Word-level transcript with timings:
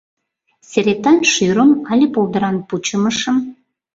Серетан 0.69 1.19
шӱрым 1.31 1.71
але 1.91 2.05
полдыран 2.13 2.57
пучымышым? 2.67 3.37